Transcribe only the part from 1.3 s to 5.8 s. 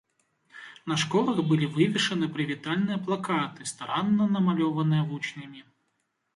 былі вывешаны прывітальныя плакаты, старанна намалёваныя вучнямі.